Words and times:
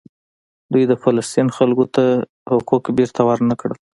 دوی 0.71 0.83
د 0.87 0.93
فلسطین 1.03 1.47
خلکو 1.57 1.85
ته 1.95 2.05
حقوق 2.53 2.83
بیرته 2.97 3.21
ورنکړل. 3.27 3.75